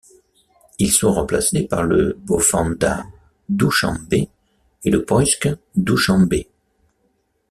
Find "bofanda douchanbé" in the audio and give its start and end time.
2.17-4.29